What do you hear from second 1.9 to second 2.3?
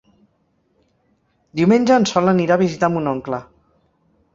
en